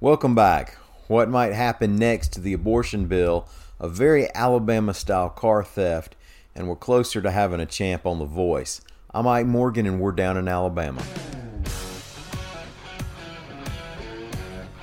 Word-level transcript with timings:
Welcome 0.00 0.34
back. 0.34 0.76
What 1.06 1.30
might 1.30 1.52
happen 1.52 1.94
next 1.96 2.32
to 2.32 2.40
the 2.40 2.52
abortion 2.52 3.06
bill? 3.06 3.46
A 3.78 3.88
very 3.88 4.28
Alabama 4.34 4.92
style 4.92 5.30
car 5.30 5.62
theft, 5.62 6.16
and 6.52 6.68
we're 6.68 6.74
closer 6.74 7.22
to 7.22 7.30
having 7.30 7.60
a 7.60 7.64
champ 7.64 8.04
on 8.04 8.18
The 8.18 8.24
Voice. 8.24 8.80
I'm 9.14 9.28
Ike 9.28 9.46
Morgan, 9.46 9.86
and 9.86 10.00
we're 10.00 10.10
down 10.10 10.36
in 10.36 10.48
Alabama. 10.48 11.00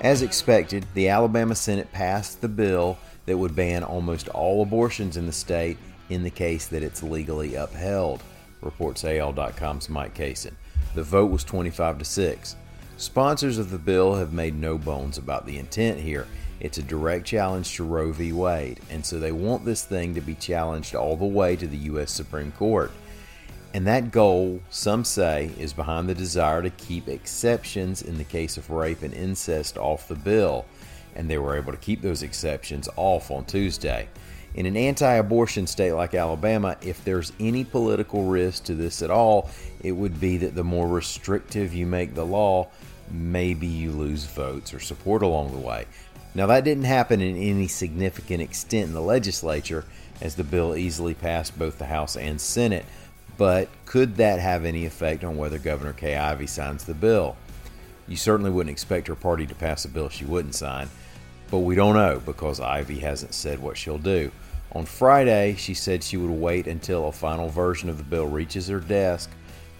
As 0.00 0.22
expected, 0.22 0.86
the 0.94 1.08
Alabama 1.08 1.56
Senate 1.56 1.90
passed 1.90 2.40
the 2.40 2.48
bill 2.48 2.96
that 3.26 3.36
would 3.36 3.56
ban 3.56 3.82
almost 3.82 4.28
all 4.28 4.62
abortions 4.62 5.16
in 5.16 5.26
the 5.26 5.32
state 5.32 5.76
in 6.08 6.22
the 6.22 6.30
case 6.30 6.68
that 6.68 6.84
it's 6.84 7.02
legally 7.02 7.56
upheld, 7.56 8.22
reports 8.62 9.04
AL.com's 9.04 9.88
Mike 9.88 10.14
Cason. 10.14 10.54
The 10.94 11.02
vote 11.02 11.32
was 11.32 11.42
25 11.42 11.98
to 11.98 12.04
6. 12.04 12.56
Sponsors 13.00 13.56
of 13.56 13.70
the 13.70 13.78
bill 13.78 14.16
have 14.16 14.34
made 14.34 14.54
no 14.54 14.76
bones 14.76 15.16
about 15.16 15.46
the 15.46 15.56
intent 15.56 15.98
here. 15.98 16.26
It's 16.60 16.76
a 16.76 16.82
direct 16.82 17.26
challenge 17.26 17.74
to 17.76 17.84
Roe 17.84 18.12
v. 18.12 18.34
Wade, 18.34 18.78
and 18.90 19.06
so 19.06 19.18
they 19.18 19.32
want 19.32 19.64
this 19.64 19.82
thing 19.82 20.14
to 20.14 20.20
be 20.20 20.34
challenged 20.34 20.94
all 20.94 21.16
the 21.16 21.24
way 21.24 21.56
to 21.56 21.66
the 21.66 21.78
U.S. 21.78 22.12
Supreme 22.12 22.52
Court. 22.52 22.92
And 23.72 23.86
that 23.86 24.10
goal, 24.10 24.60
some 24.68 25.06
say, 25.06 25.50
is 25.58 25.72
behind 25.72 26.10
the 26.10 26.14
desire 26.14 26.60
to 26.60 26.68
keep 26.68 27.08
exceptions 27.08 28.02
in 28.02 28.18
the 28.18 28.24
case 28.24 28.58
of 28.58 28.68
rape 28.68 29.00
and 29.00 29.14
incest 29.14 29.78
off 29.78 30.06
the 30.06 30.14
bill. 30.14 30.66
And 31.16 31.30
they 31.30 31.38
were 31.38 31.56
able 31.56 31.72
to 31.72 31.78
keep 31.78 32.02
those 32.02 32.22
exceptions 32.22 32.86
off 32.96 33.30
on 33.30 33.46
Tuesday. 33.46 34.08
In 34.54 34.66
an 34.66 34.76
anti 34.76 35.14
abortion 35.14 35.66
state 35.66 35.92
like 35.92 36.14
Alabama, 36.14 36.76
if 36.82 37.04
there's 37.04 37.32
any 37.38 37.64
political 37.64 38.24
risk 38.24 38.64
to 38.64 38.74
this 38.74 39.00
at 39.02 39.10
all, 39.10 39.48
it 39.82 39.92
would 39.92 40.20
be 40.20 40.38
that 40.38 40.54
the 40.54 40.64
more 40.64 40.88
restrictive 40.88 41.72
you 41.72 41.86
make 41.86 42.14
the 42.14 42.26
law, 42.26 42.68
maybe 43.10 43.66
you 43.66 43.92
lose 43.92 44.24
votes 44.24 44.74
or 44.74 44.80
support 44.80 45.22
along 45.22 45.52
the 45.52 45.58
way. 45.58 45.86
Now, 46.34 46.46
that 46.46 46.64
didn't 46.64 46.84
happen 46.84 47.20
in 47.20 47.36
any 47.36 47.68
significant 47.68 48.40
extent 48.40 48.88
in 48.88 48.94
the 48.94 49.00
legislature, 49.00 49.84
as 50.20 50.34
the 50.34 50.44
bill 50.44 50.76
easily 50.76 51.14
passed 51.14 51.58
both 51.58 51.78
the 51.78 51.86
House 51.86 52.16
and 52.16 52.40
Senate. 52.40 52.84
But 53.36 53.68
could 53.86 54.16
that 54.16 54.38
have 54.38 54.64
any 54.64 54.84
effect 54.84 55.24
on 55.24 55.36
whether 55.36 55.58
Governor 55.58 55.92
Kay 55.92 56.16
Ivey 56.16 56.46
signs 56.46 56.84
the 56.84 56.94
bill? 56.94 57.36
You 58.06 58.16
certainly 58.16 58.50
wouldn't 58.50 58.72
expect 58.72 59.08
her 59.08 59.14
party 59.14 59.46
to 59.46 59.54
pass 59.54 59.84
a 59.84 59.88
bill 59.88 60.08
she 60.08 60.24
wouldn't 60.24 60.54
sign, 60.54 60.90
but 61.50 61.58
we 61.58 61.74
don't 61.74 61.94
know 61.94 62.20
because 62.24 62.60
Ivey 62.60 63.00
hasn't 63.00 63.34
said 63.34 63.58
what 63.58 63.76
she'll 63.76 63.98
do. 63.98 64.30
On 64.72 64.86
Friday, 64.86 65.56
she 65.56 65.74
said 65.74 66.04
she 66.04 66.16
would 66.16 66.30
wait 66.30 66.68
until 66.68 67.08
a 67.08 67.12
final 67.12 67.48
version 67.48 67.88
of 67.88 67.98
the 67.98 68.04
bill 68.04 68.26
reaches 68.26 68.68
her 68.68 68.78
desk 68.78 69.28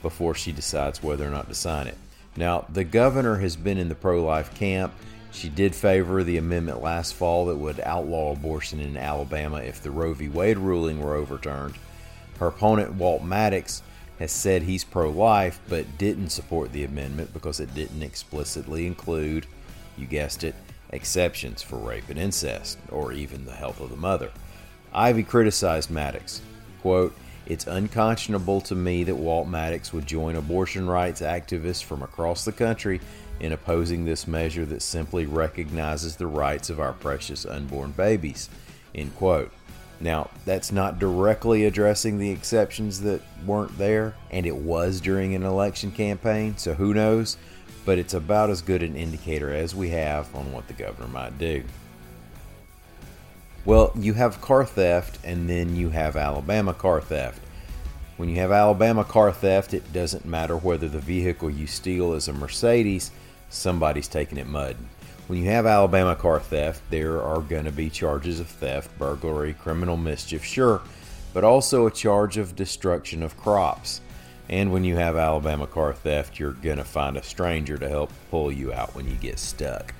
before 0.02 0.34
she 0.34 0.50
decides 0.50 1.02
whether 1.02 1.26
or 1.26 1.30
not 1.30 1.48
to 1.48 1.54
sign 1.54 1.86
it. 1.86 1.96
Now, 2.36 2.66
the 2.68 2.84
governor 2.84 3.36
has 3.36 3.54
been 3.54 3.78
in 3.78 3.88
the 3.88 3.94
pro 3.94 4.24
life 4.24 4.54
camp. 4.54 4.92
She 5.30 5.48
did 5.48 5.76
favor 5.76 6.24
the 6.24 6.38
amendment 6.38 6.82
last 6.82 7.14
fall 7.14 7.46
that 7.46 7.56
would 7.56 7.78
outlaw 7.80 8.32
abortion 8.32 8.80
in 8.80 8.96
Alabama 8.96 9.58
if 9.58 9.80
the 9.80 9.92
Roe 9.92 10.12
v. 10.12 10.28
Wade 10.28 10.58
ruling 10.58 11.00
were 11.00 11.14
overturned. 11.14 11.74
Her 12.38 12.48
opponent, 12.48 12.94
Walt 12.94 13.22
Maddox, 13.22 13.82
has 14.18 14.32
said 14.32 14.62
he's 14.62 14.82
pro 14.84 15.08
life 15.08 15.60
but 15.68 15.98
didn't 15.98 16.30
support 16.30 16.72
the 16.72 16.84
amendment 16.84 17.32
because 17.32 17.60
it 17.60 17.74
didn't 17.74 18.02
explicitly 18.02 18.86
include, 18.86 19.46
you 19.96 20.06
guessed 20.06 20.42
it, 20.42 20.54
exceptions 20.92 21.62
for 21.62 21.76
rape 21.76 22.08
and 22.08 22.18
incest, 22.18 22.78
or 22.90 23.12
even 23.12 23.44
the 23.44 23.52
health 23.52 23.80
of 23.80 23.90
the 23.90 23.96
mother. 23.96 24.30
Ivey 24.92 25.22
criticized 25.22 25.90
Maddox. 25.90 26.40
Quote, 26.82 27.14
It's 27.46 27.66
unconscionable 27.66 28.60
to 28.62 28.74
me 28.74 29.04
that 29.04 29.16
Walt 29.16 29.48
Maddox 29.48 29.92
would 29.92 30.06
join 30.06 30.36
abortion 30.36 30.88
rights 30.88 31.20
activists 31.20 31.82
from 31.82 32.02
across 32.02 32.44
the 32.44 32.52
country 32.52 33.00
in 33.38 33.52
opposing 33.52 34.04
this 34.04 34.26
measure 34.26 34.66
that 34.66 34.82
simply 34.82 35.26
recognizes 35.26 36.16
the 36.16 36.26
rights 36.26 36.70
of 36.70 36.80
our 36.80 36.92
precious 36.92 37.46
unborn 37.46 37.92
babies. 37.92 38.50
End 38.94 39.14
quote. 39.16 39.50
Now, 40.00 40.30
that's 40.46 40.72
not 40.72 40.98
directly 40.98 41.66
addressing 41.66 42.18
the 42.18 42.30
exceptions 42.30 43.02
that 43.02 43.20
weren't 43.44 43.76
there, 43.76 44.14
and 44.30 44.46
it 44.46 44.56
was 44.56 45.00
during 45.00 45.34
an 45.34 45.42
election 45.42 45.90
campaign, 45.92 46.56
so 46.56 46.72
who 46.72 46.94
knows? 46.94 47.36
But 47.84 47.98
it's 47.98 48.14
about 48.14 48.50
as 48.50 48.62
good 48.62 48.82
an 48.82 48.96
indicator 48.96 49.52
as 49.52 49.74
we 49.74 49.90
have 49.90 50.34
on 50.34 50.52
what 50.52 50.66
the 50.68 50.74
governor 50.74 51.08
might 51.08 51.38
do. 51.38 51.64
Well, 53.64 53.92
you 53.94 54.14
have 54.14 54.40
car 54.40 54.64
theft, 54.64 55.18
and 55.24 55.48
then 55.48 55.76
you 55.76 55.90
have 55.90 56.16
Alabama 56.16 56.72
car 56.72 57.00
theft. 57.00 57.42
When 58.16 58.28
you 58.28 58.36
have 58.36 58.52
Alabama 58.52 59.04
car 59.04 59.32
theft, 59.32 59.74
it 59.74 59.92
doesn't 59.92 60.24
matter 60.24 60.56
whether 60.56 60.88
the 60.88 60.98
vehicle 60.98 61.50
you 61.50 61.66
steal 61.66 62.14
is 62.14 62.28
a 62.28 62.32
Mercedes, 62.32 63.10
somebody's 63.48 64.08
taking 64.08 64.38
it 64.38 64.46
mud. 64.46 64.76
When 65.26 65.38
you 65.38 65.50
have 65.50 65.64
Alabama 65.64 66.16
car 66.16 66.40
theft, 66.40 66.82
there 66.90 67.22
are 67.22 67.40
going 67.40 67.64
to 67.64 67.72
be 67.72 67.88
charges 67.88 68.40
of 68.40 68.48
theft, 68.48 68.98
burglary, 68.98 69.54
criminal 69.54 69.96
mischief, 69.96 70.44
sure, 70.44 70.82
but 71.32 71.44
also 71.44 71.86
a 71.86 71.90
charge 71.90 72.36
of 72.36 72.56
destruction 72.56 73.22
of 73.22 73.36
crops. 73.36 74.00
And 74.50 74.72
when 74.72 74.82
you 74.82 74.96
have 74.96 75.16
Alabama 75.16 75.68
car 75.68 75.94
theft, 75.94 76.40
you're 76.40 76.52
going 76.52 76.78
to 76.78 76.84
find 76.84 77.16
a 77.16 77.22
stranger 77.22 77.78
to 77.78 77.88
help 77.88 78.12
pull 78.32 78.50
you 78.50 78.72
out 78.72 78.96
when 78.96 79.08
you 79.08 79.14
get 79.14 79.38
stuck. 79.38 79.94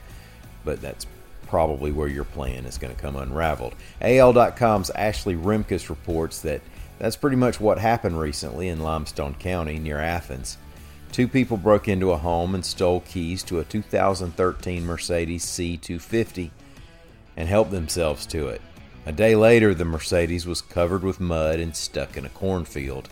But 0.65 0.83
that's 0.83 1.07
probably 1.47 1.93
where 1.93 2.09
your 2.09 2.25
plan 2.25 2.67
is 2.67 2.77
going 2.77 2.95
to 2.95 3.01
come 3.01 3.15
unraveled. 3.15 3.77
AL.com's 4.01 4.91
Ashley 4.91 5.37
Remkus 5.37 5.89
reports 5.89 6.41
that 6.41 6.63
that's 6.99 7.15
pretty 7.17 7.37
much 7.37 7.61
what 7.61 7.79
happened 7.79 8.19
recently 8.19 8.67
in 8.69 8.81
Limestone 8.81 9.35
County 9.35 9.79
near 9.79 10.01
Athens. 10.01 10.59
Two 11.13 11.29
people 11.29 11.57
broke 11.57 11.87
into 11.87 12.11
a 12.11 12.17
home 12.17 12.55
and 12.55 12.67
stole 12.67 13.01
keys 13.01 13.45
to 13.45 13.61
a 13.61 13.65
2013 13.65 14.85
Mercedes 14.85 15.47
C250 15.47 16.51
and 17.37 17.49
helped 17.49 17.71
themselves 17.71 18.27
to 18.27 18.49
it. 18.49 18.61
A 19.07 19.13
day 19.13 19.37
later, 19.37 19.75
the 19.75 19.85
Mercedes 19.85 20.45
was 20.45 20.61
covered 20.61 21.05
with 21.05 21.21
mud 21.21 21.61
and 21.61 21.75
stuck 21.75 22.17
in 22.17 22.27
a 22.27 22.31
cornfield. 22.31 23.09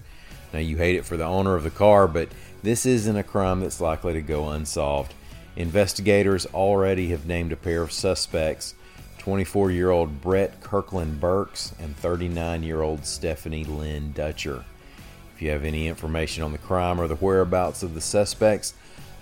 Now, 0.53 0.61
you 0.61 0.77
hate 0.77 0.97
it 0.97 1.05
for 1.05 1.17
the 1.17 1.25
owner 1.25 1.55
of 1.55 1.63
the 1.63 1.71
car, 1.71 2.09
but 2.09 2.29
this 2.63 2.87
isn't 2.87 3.17
a 3.17 3.23
crime 3.23 3.61
that's 3.61 3.81
likely 3.81 4.15
to 4.15 4.23
go 4.23 4.49
unsolved. 4.49 5.15
Investigators 5.57 6.47
already 6.47 7.09
have 7.11 7.27
named 7.27 7.53
a 7.53 7.57
pair 7.57 7.83
of 7.83 7.93
suspects 7.93 8.75
24 9.19 9.71
year 9.71 9.91
old 9.91 10.21
Brett 10.21 10.61
Kirkland 10.61 11.21
Burks 11.21 11.75
and 11.79 11.97
39 11.97 12.63
year 12.63 12.81
old 12.81 13.05
Stephanie 13.05 13.65
Lynn 13.65 14.13
Dutcher. 14.13 14.65
If 15.35 15.43
you 15.43 15.51
have 15.51 15.65
any 15.65 15.87
information 15.87 16.43
on 16.43 16.53
the 16.53 16.59
crime 16.59 17.01
or 17.01 17.09
the 17.09 17.17
whereabouts 17.17 17.83
of 17.83 17.95
the 17.95 18.01
suspects, 18.01 18.75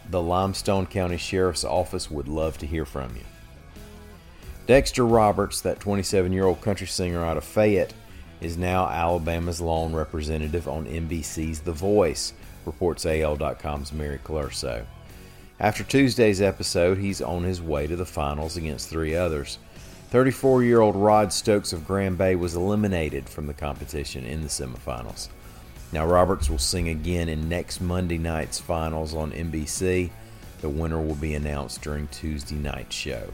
the 0.09 0.23
Limestone 0.23 0.87
County 0.87 1.17
Sheriff's 1.17 1.65
Office 1.65 2.11
would 2.11 2.29
love 2.29 2.57
to 2.59 2.67
hear 2.67 2.85
from 2.85 3.17
you. 3.17 3.23
Dexter 4.67 5.05
Roberts, 5.05 5.61
that 5.63 5.81
27 5.81 6.33
year 6.33 6.47
old 6.47 6.61
country 6.61 6.87
singer 6.87 7.25
out 7.25 7.37
of 7.37 7.45
Fayette, 7.45 7.93
is 8.41 8.57
now 8.57 8.89
Alabama's 8.89 9.61
lone 9.61 9.95
representative 9.95 10.69
on 10.69 10.87
NBC's 10.87 11.61
The 11.61 11.73
Voice, 11.73 12.33
reports 12.65 13.07
AL.com's 13.07 13.93
Mary 13.93 14.21
Colurso. 14.23 14.87
After 15.59 15.83
Tuesday's 15.85 16.43
episode, 16.43 16.99
he's 16.99 17.23
on 17.23 17.45
his 17.45 17.63
way 17.63 17.87
to 17.87 17.97
the 17.97 18.05
finals 18.05 18.57
against 18.57 18.91
three 18.91 19.15
others. 19.15 19.59
34 20.11 20.63
year 20.63 20.81
old 20.81 20.97
Rod 20.97 21.33
Stokes 21.33 21.73
of 21.73 21.87
Grand 21.87 22.19
Bay 22.19 22.37
was 22.37 22.55
eliminated 22.55 23.29
from 23.29 23.47
the 23.47 23.55
competition 23.55 24.25
in 24.25 24.43
the 24.43 24.49
semifinals. 24.49 25.29
Now, 25.93 26.07
Roberts 26.07 26.51
will 26.51 26.59
sing 26.59 26.89
again 26.89 27.29
in 27.29 27.49
next 27.49 27.81
Monday 27.81 28.19
night's 28.19 28.61
finals 28.61 29.15
on 29.15 29.33
NBC. 29.33 30.11
The 30.61 30.69
winner 30.69 31.01
will 31.01 31.15
be 31.15 31.35
announced 31.35 31.83
during 31.83 32.09
Tuesday 32.09 32.57
night's 32.57 32.95
show. 32.95 33.31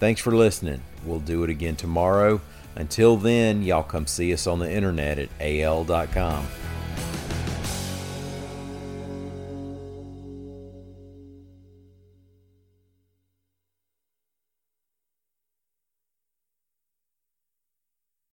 Thanks 0.00 0.20
for 0.20 0.34
listening. 0.34 0.80
We'll 1.04 1.20
do 1.20 1.44
it 1.44 1.50
again 1.50 1.76
tomorrow. 1.76 2.40
Until 2.76 3.16
then, 3.16 3.62
y'all 3.62 3.82
come 3.82 4.06
see 4.06 4.32
us 4.32 4.46
on 4.46 4.58
the 4.58 4.70
internet 4.70 5.18
at 5.18 5.28
al.com. 5.40 6.46